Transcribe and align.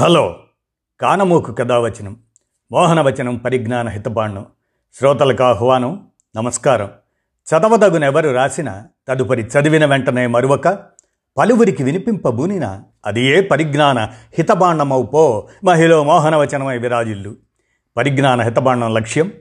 Hello. 0.00 0.36
కానమూకు 1.00 1.52
కథావచనం 1.52 2.16
మోహనవచనం 2.72 3.36
పరిజ్ఞాన 3.36 3.88
హితబాండం 3.88 4.46
శ్రోతలకు 4.98 5.44
ఆహ్వానం 5.44 6.06
నమస్కారం. 6.36 6.90
చదవదగునెవరు 7.46 8.30
రాసిన 8.30 8.82
తదుపరి 9.08 9.42
చదివిన 9.42 9.86
వెంటనే 9.86 10.26
మరువక 10.26 10.68
పలువురికి 11.38 11.82
వినిపింపబూనిన 11.84 12.82
అది 13.06 13.24
ఏ 13.24 13.40
పరిజ్ఞాన 13.40 13.98
హితబాండమవు 14.38 15.02
పో 15.02 15.48
మహిళ 15.64 15.96
మోహనవచనమై 15.96 16.78
విరాజిల్లు. 16.78 17.36
పరిజ్ఞాన 17.96 18.42
హితబాండం 18.42 18.94
లక్ష్యం 18.94 19.32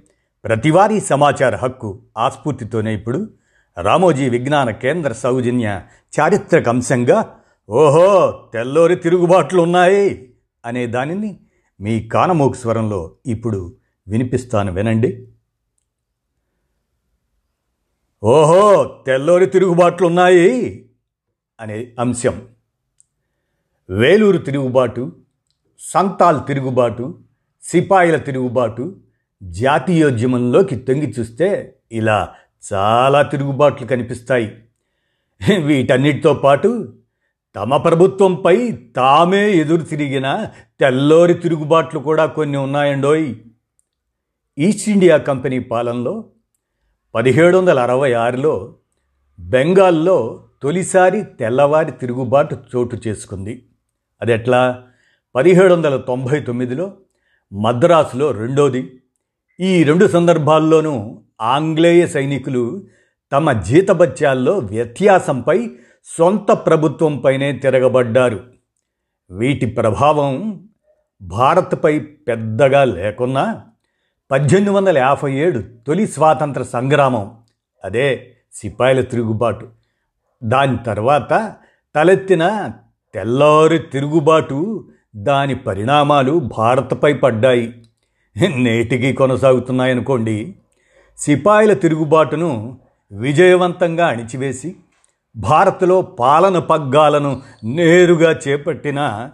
ప్రతివారీ 0.44 1.00
సమాచార 1.00 1.56
హక్కు 1.56 2.00
ఆస్ఫూర్తితోనే 2.18 2.94
ఇప్పుడు 2.94 3.30
రామోజీ 3.82 4.30
విజ్ఞాన 4.30 4.70
కేంద్ర 4.70 5.12
సౌజన్య 5.12 5.82
చారిత్రక 6.20 6.70
అంశంగా 6.70 7.36
ఓహో 7.70 8.40
తెల్లోరి 8.54 8.96
తిరుగుబాట్లు 8.96 9.62
ఉన్నాయి 9.62 10.26
అనే 10.66 10.88
దానిని 10.88 11.40
మీ 11.82 12.08
కానమోకు 12.08 12.54
స్వరంలో 12.54 13.18
ఇప్పుడు 13.26 13.78
వినిపిస్తాను 14.08 14.72
వినండి. 14.72 15.28
ఓహో 18.24 19.04
తెల్లోరి 19.08 19.46
తిరుగుబాట్లున్నాయి 19.46 20.86
అనే 21.60 21.96
అంశం. 22.00 22.48
వేలూరు 23.90 24.38
తిరుగుబాటు 24.38 25.12
సంతాల్ 25.80 26.48
తిరుగుబాటు 26.48 27.20
సిపాయిల 27.64 28.18
తిరుగుబాటు 28.18 28.96
జాతీయోద్యమంలోకి 29.44 30.76
తొంగి 30.76 31.14
చూస్తే 31.20 31.76
ఇలా 31.92 32.36
చాలా 32.74 33.22
తిరుగుబాట్లు 33.22 33.88
కనిపిస్తాయి. 33.88 34.62
వీటన్నిటితో 35.62 36.34
పాటు 36.34 36.99
తమ 37.60 37.78
ప్రభుత్వంపై 37.78 38.72
తామే 38.72 39.52
ఎదురు 39.52 39.82
తిరిగిన 39.82 40.48
తెల్లోరి 40.80 41.34
తిరుగుబాట్లు 41.34 42.00
కూడా 42.00 42.26
కొన్ని 42.26 42.58
ఉన్నాయండోయ్. 42.58 43.36
ఈస్ట్ 44.58 44.90
ఇండియా 44.90 45.18
కంపెనీ 45.18 45.60
పాలనలో 45.60 46.24
పదిహేడు 47.16 47.58
వందల 47.58 47.80
అరవై 47.80 48.14
ఆరులో 48.14 48.76
బెంగాల్లో 49.40 50.44
తొలిసారి 50.64 51.22
తెల్లవారి 51.22 51.92
తిరుగుబాటు 51.92 52.58
చోటు 52.76 52.98
చేసుకుంది. 53.08 53.66
అది 54.22 54.34
ఎట్లా 54.34 54.84
పదిహేడు 55.36 55.74
వందల 55.74 55.98
తొంభై 55.98 56.40
తొమ్మిదిలో 56.40 56.92
మద్రాసులో 57.54 58.32
రెండోది. 58.32 59.00
ఈ 59.60 59.84
రెండు 59.84 60.08
సందర్భాల్లోనూ 60.08 61.22
ఆంగ్లేయ 61.42 62.08
సైనికులు 62.08 62.84
తమ 63.32 63.52
జీతభత్యాల్లో 63.52 64.58
వ్యత్యాసంపై 64.58 65.70
సొంత 66.18 66.52
ప్రభుత్వంపైనే 66.52 67.52
తిరగబడ్డారు. 67.52 68.44
వీటి 69.32 69.66
ప్రభావం 69.66 70.68
భారత్పై 71.22 72.00
పెద్దగా 72.00 72.84
లేకున్నా 72.84 73.62
పద్దెనిమిది 74.32 74.72
వందల 74.74 74.98
యాభై 74.98 75.34
ఏడు 75.34 75.64
తొలి 75.88 76.08
స్వాతంత్ర 76.08 76.64
సంగ్రామం 76.64 77.38
అదే 77.84 78.36
సిపాయిల 78.54 79.02
తిరుగుబాటు. 79.02 79.68
దాని 80.44 80.78
తర్వాత 80.78 81.56
తలెత్తిన 81.96 82.72
తెల్లారి 83.14 83.80
తిరుగుబాటు 83.80 84.90
దాని 85.16 85.56
పరిణామాలు 85.56 86.40
భారత్పై 86.58 87.14
పడ్డాయి. 87.14 87.84
నేటికి 88.56 89.14
కొనసాగుతున్నాయనుకోండి. 89.14 90.56
సిపాయిల 91.18 91.74
తిరుగుబాటును 91.74 92.80
విజయవంతంగా 93.12 94.08
అణిచివేసి 94.08 94.76
భారత్లో 95.36 96.02
పాలన 96.02 96.60
పగ్గాలను 96.60 97.42
నేరుగా 97.64 98.40
చేపట్టిన 98.48 99.30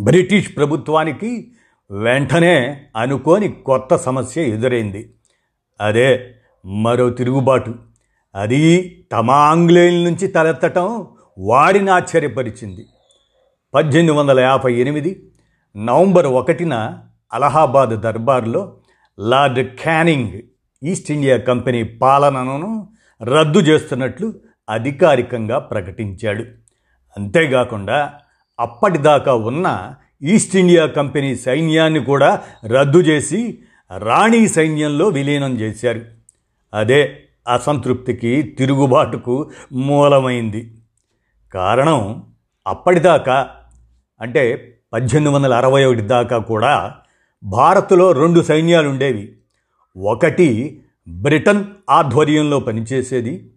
బ్రిటిష్ 0.00 0.56
ప్రభుత్వానికి 0.56 1.52
వెంటనే 1.90 2.86
అనుకోని 2.96 3.48
కొత్త 3.48 3.96
సమస్య 3.96 4.42
ఎదురైంది. 4.42 5.14
అదే 5.80 6.34
మరో 6.64 7.10
తిరుగుబాటు. 7.10 7.74
అది 8.34 9.04
తమ 9.12 9.30
ఆంగ్లేయుల 9.30 10.04
నుంచి 10.04 10.26
తలెత్తటం 10.26 11.06
వాడిని 11.38 11.90
ఆశ్చర్యపరిచింది. 11.90 12.86
పద్దెనిమిది 13.74 14.18
వందల 14.18 14.40
యాభై 14.40 14.74
ఎనిమిది 14.74 15.30
నవంబర్ 15.76 16.26
ఒకటిన 16.26 16.98
Allahabad 17.32 18.00
దర్బార్లో 18.00 18.76
Lord 19.18 19.80
Canning 19.80 20.42
East 20.82 21.10
India 21.10 21.36
Company 21.36 21.82
పాలనను 21.82 22.88
రద్దు 23.22 23.58
చేస్తున్నట్లు 23.58 24.34
అధికారికంగా 24.70 25.58
ప్రకటించాడు. 25.58 26.44
అంతేకాకుండా 27.16 28.12
అప్పటిదాకా 28.60 29.34
ఉన్న 29.34 29.92
ఈస్ట్ 30.22 30.56
ఇండియా 30.56 30.86
కంపెనీ 30.86 31.36
సైన్యాన్ని 31.36 32.00
కూడా 32.00 32.42
రద్దు 32.66 32.98
చేసి 32.98 33.58
రాణి 33.98 34.48
సైన్యంలో 34.48 35.08
విలీనం 35.08 35.58
చేశారు. 35.60 36.00
అదే 36.74 37.22
అసంతృప్తికి 37.48 38.42
తిరుగుబాటుకు 38.42 39.50
మూలమైంది. 39.72 40.74
కారణం 41.54 42.24
అప్పటిదాకా 42.66 43.50
అంటే 44.20 44.76
పద్దెనిమిది 44.92 45.36
వందల 45.36 45.54
అరవై 45.54 45.84
ఒకటి 45.84 46.00
దాకా 46.00 46.38
కూడా 46.38 46.94
భారత్లో 47.44 48.12
రెండు 48.12 48.40
సైన్యాలు 48.40 48.88
ఉండేవి 48.88 49.36
ఒకటి 49.96 50.80
బ్రిటన్ 51.08 51.64
ఆధ్వర్యంలో 51.90 52.60
పనిచేసేది 52.60 53.50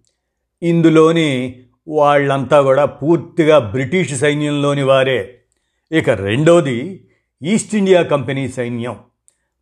ఇందులోని 0.64 1.60
వాళ్ళంతా 1.88 2.62
కూడా 2.62 2.86
పూర్తిగా 2.86 3.60
బ్రిటిష్ 3.60 4.20
సైన్యంలోని 4.20 4.84
వారే. 4.84 5.40
ఇక 5.92 6.10
రెండోది 6.10 7.08
ఈస్ట్ 7.44 7.76
ఇండియా 7.76 8.02
కంపెనీ 8.02 8.48
సైన్యం. 8.48 8.96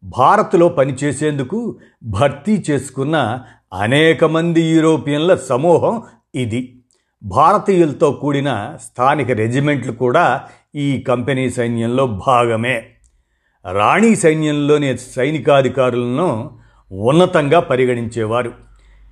భారత్లో 0.04 0.70
పనిచేసేందుకు 0.70 1.80
భర్తీ 2.04 2.64
చేసుకున్న 2.70 3.40
అనేక 3.74 4.26
మంది 4.26 4.62
యూరోపియన్ల 4.62 5.36
సమూహం 5.36 6.04
ఇది. 6.36 6.78
భారతీయులతో 7.24 8.12
కూడిన 8.12 8.78
స్థానిక 8.84 9.32
రెజిమెంట్లు 9.32 9.92
కూడా 9.92 10.44
ఈ 10.76 11.02
కంపెనీ 11.08 11.50
సైన్యంలో 11.50 12.08
భాగమే. 12.28 12.90
రాణి 13.72 14.16
సైన్యంలోని 14.16 14.98
సైనికాధికారులను 14.98 16.60
ఉన్నతంగా 16.92 17.60
పరిగణించేవారు. 17.60 18.71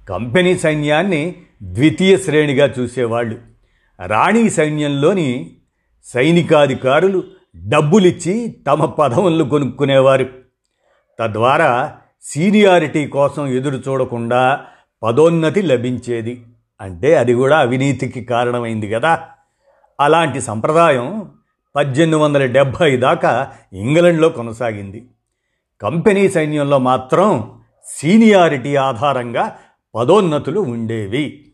కంపెనీ 0.09 0.57
సైన్యాన్ని 0.57 1.35
ద్వితీయ 1.63 2.17
శ్రేణిగా 2.17 2.73
చూసేవాళ్ళు. 2.79 3.37
రాణి 4.05 4.49
సైన్యంలోని 4.49 5.51
సైనికాధికారులు 6.03 7.23
డబ్బులిచ్చి 7.67 8.57
తమ 8.67 8.85
పదవులను 8.85 9.49
కొనుక్కునేవారు. 9.49 10.25
తద్వారా 11.19 11.97
సీనియారిటీ 12.21 13.07
కోసం 13.07 13.47
ఎదురు 13.47 13.75
చూడకుండా 13.75 14.65
పదోన్నతి 15.03 15.61
లభించేది. 15.61 16.45
అంటే 16.81 17.15
అది 17.15 17.33
కూడా 17.33 17.57
అవినీతికి 17.57 18.23
కారణమైంది 18.23 18.89
కదా. 18.89 19.23
అలాంటి 19.99 20.41
సంప్రదాయం 20.41 21.31
పద్దెనిమిది 21.75 22.23
వందల 22.23 22.45
డెబ్భై 22.45 22.97
దాకా 22.97 23.51
ఇంగ్లండ్లో 23.73 24.29
కొనసాగింది. 24.29 25.07
కంపెనీ 25.81 26.29
సైన్యంలో 26.29 26.79
మాత్రం 26.79 27.59
సీనియారిటీ 27.85 28.75
ఆధారంగా 28.75 29.57
పదోన్నతులు 29.95 30.59
ఉండేవి. 30.59 31.45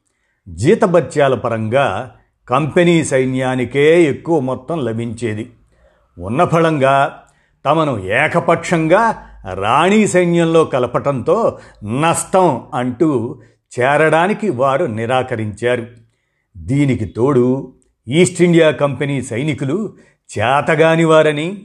జీతభత్యాల 0.50 1.36
పరంగా 1.36 2.16
కంపెనీ 2.50 3.04
సైన్యానికే 3.04 4.04
ఎక్కువ 4.04 4.40
మొత్తం 4.40 4.86
లభించేది. 4.86 5.52
ఉన్న 6.20 6.46
ఫలంగా 6.46 7.24
తమను 7.66 8.04
ఏకపక్షంగా 8.04 9.30
రాణి 9.54 10.08
సైన్యంలో 10.08 10.64
కలపటంతో 10.64 11.60
నష్టం 11.84 12.62
అంటూ 12.74 13.42
చేరడానికి 13.80 14.50
వారు 14.50 14.86
నిరాకరించారు. 14.86 15.88
దీనికి 16.58 17.06
తోడు 17.06 17.74
ఈస్ట్ 18.08 18.42
ఇండియా 18.42 18.72
కంపెనీ 18.72 19.22
సైనికులు 19.22 19.94
చేతగాని 20.38 21.06
వారని 21.06 21.62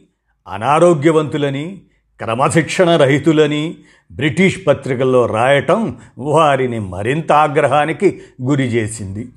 అనారోగ్యవంతులని 0.49 1.83
క్రమశిక్షణ 2.21 2.97
రహితులని 2.97 3.75
బ్రిటిష్ 4.13 4.67
పత్రికల్లో 4.67 5.27
రాయటం 5.27 5.97
వారిని 6.19 6.79
మరింత 6.79 7.33
ఆగ్రహానికి 7.33 8.21
గురి 8.43 8.63
చేసింది. 8.63 9.29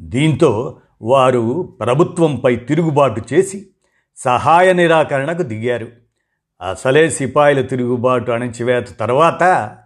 దీంతో 0.00 0.78
వారు 1.02 1.74
ప్రభుత్వంపై 1.80 2.56
తిరుగుబాటు 2.56 3.22
చేసి 3.32 3.66
సహాయ 4.16 4.72
నిరాకరణకు 4.72 5.42
దిగారు. 5.42 5.88
అసలే 6.62 7.10
సిపాయిల 7.10 7.60
తిరుగుబాటు 7.60 8.30
అణచివేత 8.30 8.86
తర్వాత 9.00 9.76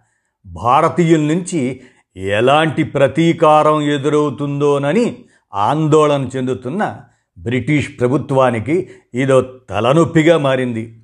భారతీయుల 0.45 1.19
నుంచి 1.19 1.81
ఎలాంటి 2.17 2.83
ప్రతీకారం 2.83 3.81
ఎదురవుతుందోనని 3.81 5.17
ఆందోళన 5.53 6.29
చెందుతున్న 6.35 6.97
బ్రిటిష్ 7.37 7.89
ప్రభుత్వానికి 7.99 8.89
ఇదో 9.13 9.41
తలనొప్పిగా 9.41 10.37
మారింది. 10.37 11.01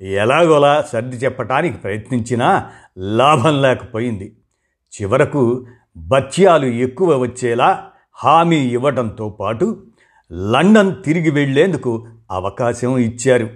ఎలాగోలా 0.00 0.82
సర్ది 0.92 1.16
చెప్పటానికి 1.16 1.78
ప్రయత్నించినా 1.78 2.70
లాభం 2.98 3.62
లేకపోయింది. 3.62 4.36
చివరకు 4.92 5.66
బత్యాలు 5.96 6.66
ఎక్కువ 6.66 7.16
వచ్చేలా 7.16 7.90
హామీ 8.14 8.56
ఇవ్వడంతో 8.56 9.28
పాటు 9.28 9.82
లండన్ 10.32 11.04
తిరిగి 11.04 11.30
వెళ్ళేందుకు 11.30 12.06
అవకాశం 12.30 12.98
ఇచ్చారు. 12.98 13.48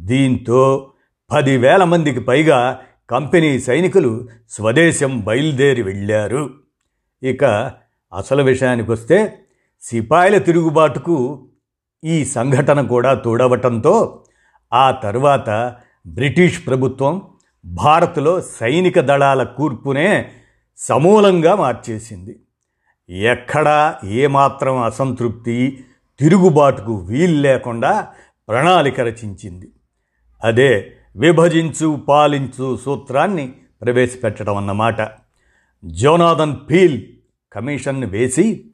దీంతో 0.00 0.90
పదివేల 1.30 1.84
మందికి 1.84 2.20
పైగా 2.20 2.80
కంపెనీ 3.10 3.60
సైనికులు 3.60 4.28
స్వదేశం 4.50 5.20
బయలుదేరి 5.20 5.82
వెళ్ళారు 5.82 6.50
ఇక 7.22 7.44
అసలు 8.14 8.42
విషయానికి 8.42 8.90
వస్తే 8.90 9.38
సిపాయిల 9.82 10.38
తిరుగుబాటుకు 10.38 11.46
ఈ 12.04 12.24
సంఘటన 12.24 12.80
కూడా 12.80 13.14
తోడవటంతో 13.14 14.21
ఆ 14.72 14.90
తరువాత 14.90 15.76
బ్రిటిష్ 16.06 16.66
ప్రభుత్వం 16.66 17.22
భారత్లో 17.64 18.40
సైనిక 18.40 19.00
దళాల 19.00 19.42
కూర్పునే 19.42 20.30
సమూలంగా 20.76 21.54
మార్చేసింది. 21.54 22.40
ఎక్కడా 23.10 23.94
ఏమాత్రం 24.04 24.78
అసంతృప్తి 24.78 25.84
తిరుగుబాటుకు 26.20 26.94
వీలు 26.94 27.40
లేకుండా 27.40 28.08
ప్రణాళిక 28.48 29.00
రచించింది. 29.00 29.70
అదే 30.44 30.92
విభజించు 31.16 32.04
పాలించు 32.08 32.78
సూత్రాన్ని 32.84 33.52
ప్రవేశపెట్టడం 33.82 34.56
అన్నమాట. 34.56 35.10
జోనాథన్ 35.84 36.56
పీల్ 36.70 37.02
కమిషన్ 37.52 38.04
వేసి 38.04 38.64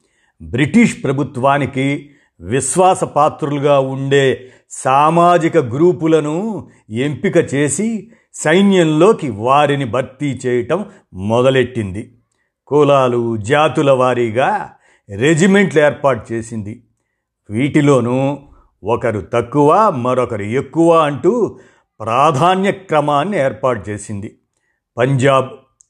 బ్రిటిష్ 0.41 1.03
ప్రభుత్వానికి 1.03 2.11
విశ్వాసపాత్రులుగా 2.41 3.79
ఉండే 3.79 4.51
సామాజిక 4.69 5.57
గ్రూపులను 5.57 6.69
ఎంపిక 6.89 7.37
చేసి 7.53 8.11
సైన్యంలోకి 8.33 9.29
వారిని 9.29 9.85
భర్తీ 9.85 10.39
చేయటం 10.45 10.85
మొదలెట్టింది. 11.13 12.15
కులాలు 12.67 13.37
జాతుల 13.37 13.91
వారీగా 13.91 14.71
రెజిమెంట్లు 15.15 15.81
ఏర్పాటు 15.81 16.33
చేసింది. 16.33 16.83
వీటిలోనూ 17.49 18.39
ఒకరు 18.83 19.21
తక్కువ 19.21 19.89
మరొకరు 19.89 20.41
ఎక్కువ 20.41 20.97
అంటూ 20.97 21.59
ప్రాధాన్య 21.99 22.71
క్రమాన్ని 22.71 23.37
ఏర్పాటు 23.37 23.89
చేసింది. 23.89 24.37
పంజాబ్ 24.97 25.47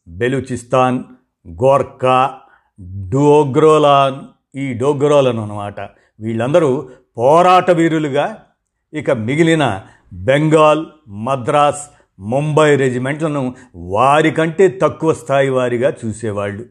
బెలూచిస్తాన్ 0.07 1.03
గోర్ఖా 1.47 2.33
డోగ్రోలాన్ 2.81 4.15
ఈ 4.57 4.73
డోగ్రోలను 4.73 5.43
అనమాట 5.43 5.98
వీళ్ళందరూ 6.19 6.89
పోరాట 7.17 7.71
వీరులుగా 7.71 8.37
ఇక 8.93 9.11
మిగిలిన 9.11 9.81
బెంగాల్ 10.13 10.85
మద్రాస్ 11.07 11.89
ముంబై 12.19 12.75
రెజిమెంట్లను 12.75 13.55
వారికంటే 13.75 14.79
తక్కువ 14.81 15.13
స్థాయి 15.13 15.49
వారిగా 15.49 15.93
చూసేవాళ్ళు. 16.05 16.65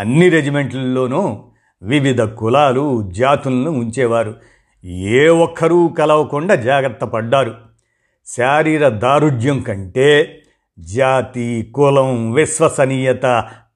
అన్ని 0.00 0.28
రెజిమెంట్లలోనూ 0.28 1.44
వివిధ 1.82 2.22
కులాలు 2.22 3.10
జాతులను 3.10 3.70
ఉంచేవారు. 3.70 4.34
ఏ 4.84 5.28
ఒక్కరూ 5.28 5.88
కలవకుండా 5.88 6.54
జాగ్రత్త 6.54 7.04
పడ్డారు. 7.04 7.54
శారీర 8.26 8.88
దారుఢ్యం 8.88 9.60
కంటే 9.60 10.42
జాతి 10.78 11.72
కులం 11.74 12.32
విశ్వసనీయత 12.32 13.26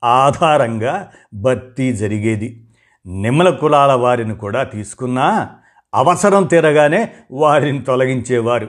ఆధారంగా 0.05 1.11
భర్తీ 1.35 1.93
జరిగేది. 1.93 2.65
నిమ్మల 3.07 3.51
కులాల 3.51 3.93
వారిని 3.93 4.37
కూడా 4.37 4.63
తీసుకున్నా 4.63 5.51
అవసరం 5.95 6.45
తీరగానే 6.45 7.09
వారిని 7.31 7.83
తొలగించేవారు. 7.83 8.69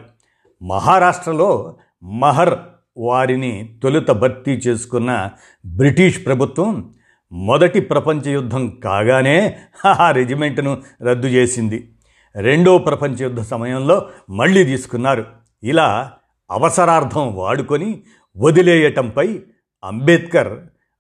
మహారాష్ట్రలో 0.62 1.76
మహర్ 2.04 2.56
వారిని 2.98 3.80
తొలుత 3.84 4.12
భర్తీ 4.12 4.52
చేసుకున్న 4.52 5.30
బ్రిటిష్ 5.66 6.26
ప్రభుత్వం 6.26 6.94
మొదటి 7.32 7.82
ప్రపంచ 7.82 8.30
యుద్ధం 8.30 8.70
కాగానే 8.70 9.56
ఆ 9.86 10.12
రెజిమెంట్ను 10.12 10.82
రద్దు 11.02 11.28
చేసింది. 11.28 11.90
రెండో 12.36 12.78
ప్రపంచ 12.78 13.16
యుద్ధ 13.22 13.42
సమయంలో 13.42 14.10
మళ్ళీ 14.30 14.64
తీసుకున్నారు. 14.64 15.26
ఇలా 15.64 16.12
అవసరార్థం 16.52 17.36
వాడుకొని 17.36 18.04
వదిలేయటంపై 18.38 19.40
అంబేద్కర్ 19.84 20.58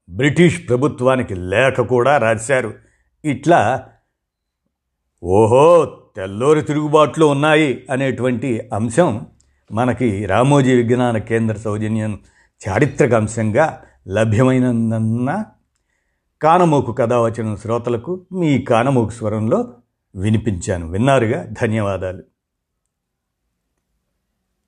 బ్రిటిష్ 0.09 0.69
ప్రభుత్వానికి 0.69 1.35
లేఖ 1.35 1.81
కూడా 1.81 2.17
రాశారు. 2.17 2.82
ఇట్లా 3.25 3.87
ఓహో 5.23 5.97
తెల్లోరి 6.15 6.61
తిరుగుబాట్లు 6.61 7.25
ఉన్నాయి 7.25 7.85
అనేటువంటి 7.91 8.69
అంశం 8.73 9.25
మనకి 9.71 10.25
రామోజీ 10.25 10.75
విజ్ఞాన 10.75 11.17
కేంద్ర 11.17 11.55
సౌజన్యం 11.55 12.19
చారిత్రక 12.69 13.13
అంశంగా 13.13 13.83
లభ్యమైనందన్న 14.07 15.45
కానమోకు 16.41 16.91
కథ 16.91 17.13
వచ్చిన 17.13 17.55
శ్రోతలకు 17.55 18.25
మీ 18.31 18.59
కానమోకు 18.59 19.09
స్వరంలో 19.09 19.73
వినిపించాను. 20.15 20.91
విన్నారుగా? 20.91 21.45
ధన్యవాదాలు. 21.61 22.23